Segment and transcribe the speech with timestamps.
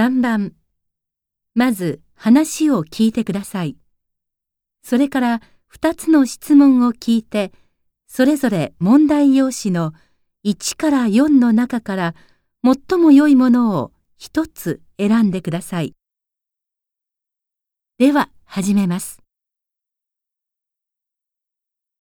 [0.00, 0.54] 3番
[1.54, 3.76] まず話を聞いてください。
[4.82, 5.42] それから
[5.74, 7.52] 2つの質問を聞いて、
[8.06, 9.92] それぞれ問題用紙の
[10.46, 12.14] 1から4の中から
[12.64, 15.94] 最も良いものを1つ選んでください。
[17.98, 19.19] では始めます。